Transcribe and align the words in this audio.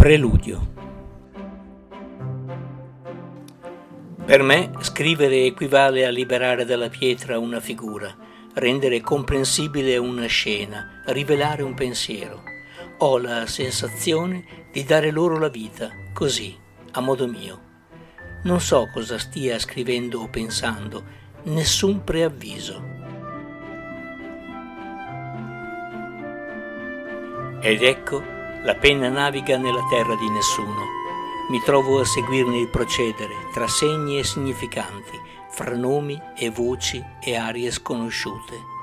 Preludio 0.00 0.66
Per 4.24 4.42
me 4.42 4.70
scrivere 4.80 5.44
equivale 5.44 6.06
a 6.06 6.08
liberare 6.08 6.64
dalla 6.64 6.88
pietra 6.88 7.38
una 7.38 7.60
figura, 7.60 8.16
rendere 8.54 9.02
comprensibile 9.02 9.98
una 9.98 10.24
scena, 10.24 11.02
rivelare 11.08 11.62
un 11.62 11.74
pensiero. 11.74 12.42
Ho 13.00 13.18
la 13.18 13.44
sensazione 13.44 14.70
di 14.72 14.84
dare 14.84 15.10
loro 15.10 15.38
la 15.38 15.50
vita, 15.50 15.90
così, 16.14 16.56
a 16.92 17.00
modo 17.02 17.26
mio. 17.26 17.60
Non 18.44 18.58
so 18.58 18.88
cosa 18.90 19.18
stia 19.18 19.58
scrivendo 19.58 20.20
o 20.20 20.28
pensando, 20.28 21.04
nessun 21.42 22.02
preavviso. 22.04 22.82
Ed 27.60 27.82
ecco 27.82 28.38
la 28.62 28.74
penna 28.74 29.08
naviga 29.08 29.56
nella 29.56 29.86
terra 29.88 30.14
di 30.16 30.28
nessuno. 30.28 30.98
Mi 31.48 31.60
trovo 31.62 32.00
a 32.00 32.04
seguirne 32.04 32.58
il 32.58 32.68
procedere 32.68 33.34
tra 33.52 33.66
segni 33.66 34.18
e 34.18 34.24
significanti, 34.24 35.18
fra 35.48 35.74
nomi 35.74 36.20
e 36.36 36.50
voci 36.50 37.02
e 37.20 37.36
arie 37.36 37.70
sconosciute. 37.70 38.78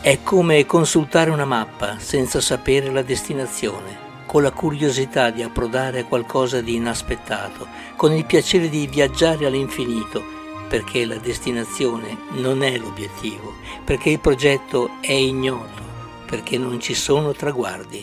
È 0.00 0.18
come 0.24 0.66
consultare 0.66 1.30
una 1.30 1.44
mappa 1.44 1.98
senza 2.00 2.40
sapere 2.40 2.90
la 2.90 3.02
destinazione, 3.02 4.10
con 4.26 4.42
la 4.42 4.50
curiosità 4.50 5.30
di 5.30 5.42
approdare 5.42 6.00
a 6.00 6.04
qualcosa 6.04 6.60
di 6.60 6.74
inaspettato, 6.74 7.68
con 7.96 8.12
il 8.12 8.26
piacere 8.26 8.68
di 8.68 8.86
viaggiare 8.88 9.46
all'infinito, 9.46 10.40
perché 10.68 11.06
la 11.06 11.18
destinazione 11.18 12.18
non 12.30 12.64
è 12.64 12.76
l'obiettivo, 12.76 13.54
perché 13.84 14.10
il 14.10 14.18
progetto 14.18 14.96
è 15.00 15.12
ignoto 15.12 15.91
perché 16.32 16.56
non 16.56 16.80
ci 16.80 16.94
sono 16.94 17.34
traguardi. 17.34 18.02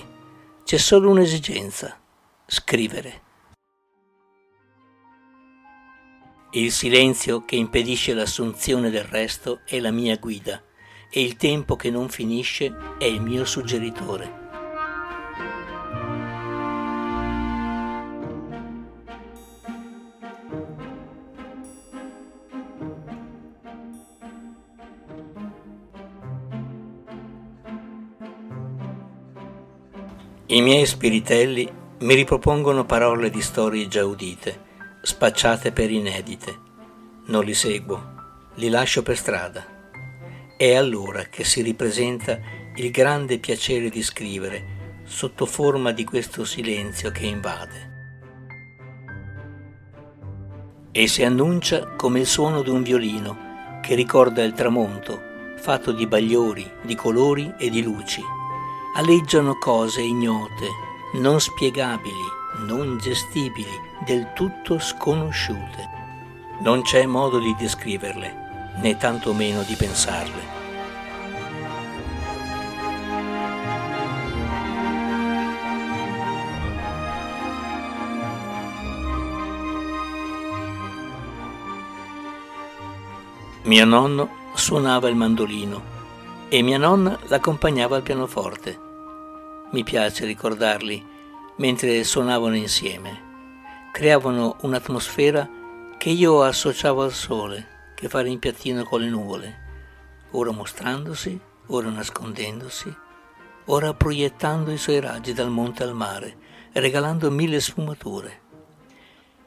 C'è 0.63 0.77
solo 0.77 1.09
un'esigenza, 1.09 1.99
scrivere. 2.45 3.21
Il 6.51 6.71
silenzio 6.71 7.43
che 7.43 7.55
impedisce 7.55 8.13
l'assunzione 8.13 8.91
del 8.91 9.03
resto 9.03 9.61
è 9.65 9.79
la 9.79 9.89
mia 9.89 10.15
guida 10.17 10.61
e 11.09 11.23
il 11.23 11.37
tempo 11.37 11.75
che 11.75 11.89
non 11.89 12.07
finisce 12.07 12.71
è 12.99 13.05
il 13.05 13.19
mio 13.19 13.45
suggeritore. 13.45 14.48
I 30.51 30.61
miei 30.63 30.87
spiritelli 30.87 31.71
mi 31.99 32.15
ripropongono 32.15 32.83
parole 32.83 33.29
di 33.29 33.39
storie 33.39 33.87
già 33.87 34.03
udite, 34.03 34.59
spacciate 35.03 35.71
per 35.71 35.91
inedite. 35.91 36.57
Non 37.27 37.43
li 37.43 37.53
seguo, 37.53 38.15
li 38.55 38.67
lascio 38.67 39.03
per 39.03 39.15
strada. 39.15 39.63
È 40.57 40.73
allora 40.73 41.25
che 41.25 41.43
si 41.43 41.61
ripresenta 41.61 42.39
il 42.77 42.89
grande 42.89 43.37
piacere 43.37 43.89
di 43.89 44.01
scrivere 44.01 45.03
sotto 45.03 45.45
forma 45.45 45.91
di 45.91 46.03
questo 46.03 46.43
silenzio 46.45 47.11
che 47.11 47.27
invade. 47.27 47.91
E 50.91 51.05
si 51.05 51.23
annuncia 51.23 51.89
come 51.89 52.21
il 52.21 52.25
suono 52.25 52.63
di 52.63 52.71
un 52.71 52.81
violino 52.81 53.77
che 53.83 53.93
ricorda 53.93 54.41
il 54.41 54.53
tramonto, 54.53 55.21
fatto 55.57 55.91
di 55.91 56.07
bagliori, 56.07 56.67
di 56.81 56.95
colori 56.95 57.53
e 57.59 57.69
di 57.69 57.83
luci 57.83 58.37
aleggiano 58.93 59.57
cose 59.57 60.01
ignote, 60.01 60.67
non 61.13 61.39
spiegabili, 61.39 62.15
non 62.65 62.97
gestibili, 62.97 63.87
del 64.05 64.33
tutto 64.33 64.79
sconosciute. 64.79 65.97
Non 66.61 66.81
c'è 66.81 67.05
modo 67.05 67.39
di 67.39 67.55
descriverle, 67.55 68.73
né 68.81 68.97
tantomeno 68.97 69.61
di 69.63 69.75
pensarle. 69.75 70.57
Mio 83.63 83.85
nonno 83.85 84.29
suonava 84.55 85.07
il 85.09 85.15
mandolino 85.15 85.97
e 86.51 86.63
mia 86.63 86.79
nonna 86.79 87.19
l'accompagnava 87.27 87.95
al 87.95 88.01
pianoforte. 88.01 88.77
Mi 89.71 89.83
piace 89.83 90.25
ricordarli 90.25 91.05
mentre 91.57 92.03
suonavano 92.03 92.55
insieme. 92.55 93.27
Creavano 93.91 94.57
un'atmosfera 94.61 95.47
che 95.97 96.09
io 96.09 96.41
associavo 96.41 97.03
al 97.03 97.13
sole 97.13 97.91
che 97.93 98.09
fa 98.09 98.21
rimpiattino 98.21 98.83
con 98.83 99.01
le 99.01 99.09
nuvole, 99.09 99.59
ora 100.31 100.51
mostrandosi, 100.51 101.39
ora 101.67 101.89
nascondendosi, 101.89 102.95
ora 103.65 103.93
proiettando 103.93 104.71
i 104.71 104.77
suoi 104.77 104.99
raggi 104.99 105.33
dal 105.33 105.49
monte 105.49 105.83
al 105.83 105.93
mare, 105.93 106.37
regalando 106.71 107.29
mille 107.29 107.59
sfumature. 107.59 108.41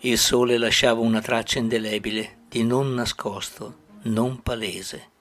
Il 0.01 0.19
sole 0.19 0.57
lasciava 0.59 1.01
una 1.01 1.21
traccia 1.21 1.59
indelebile 1.59 2.43
di 2.49 2.63
non 2.63 2.95
nascosto, 2.95 3.77
non 4.03 4.43
palese. 4.43 5.12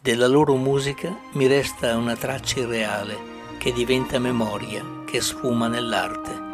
Della 0.00 0.28
loro 0.28 0.54
musica 0.54 1.12
mi 1.32 1.48
resta 1.48 1.96
una 1.96 2.14
traccia 2.14 2.60
irreale 2.60 3.16
che 3.58 3.72
diventa 3.72 4.20
memoria, 4.20 5.02
che 5.04 5.20
sfuma 5.20 5.66
nell'arte. 5.66 6.47